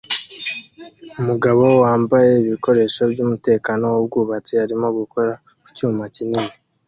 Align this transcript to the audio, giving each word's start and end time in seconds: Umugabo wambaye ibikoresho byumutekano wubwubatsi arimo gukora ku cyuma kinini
Umugabo 1.21 1.63
wambaye 1.83 2.31
ibikoresho 2.43 3.01
byumutekano 3.11 3.85
wubwubatsi 3.95 4.53
arimo 4.65 4.87
gukora 4.99 5.31
ku 5.63 5.69
cyuma 5.77 6.03
kinini 6.15 6.53